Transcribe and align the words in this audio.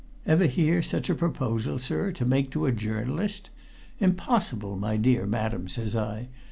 Ever 0.25 0.45
hear 0.47 0.81
such 0.81 1.11
a 1.11 1.13
proposal, 1.13 1.77
sir, 1.77 2.11
to 2.13 2.25
make 2.25 2.49
to 2.53 2.65
a 2.65 2.71
journalist? 2.71 3.51
'Impossible, 3.99 4.75
my 4.75 4.97
dear 4.97 5.27
madam!' 5.27 5.67
says 5.67 5.95
I. 5.95 6.27